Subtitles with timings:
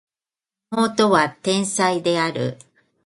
[0.71, 2.57] 妹は天才である